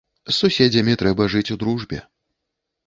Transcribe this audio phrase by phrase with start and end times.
[0.29, 2.05] З суседзямі трэба жыць у дружбе.